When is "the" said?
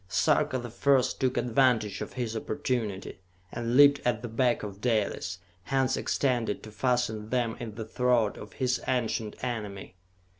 0.57-0.71, 4.23-4.27, 7.75-7.85